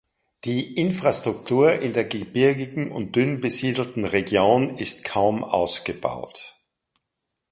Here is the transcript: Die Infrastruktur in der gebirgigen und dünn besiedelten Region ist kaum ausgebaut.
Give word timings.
Die 0.45 0.77
Infrastruktur 0.77 1.73
in 1.73 1.93
der 1.93 2.05
gebirgigen 2.05 2.91
und 2.91 3.15
dünn 3.15 3.39
besiedelten 3.39 4.03
Region 4.05 4.75
ist 4.79 5.03
kaum 5.03 5.43
ausgebaut. 5.43 6.57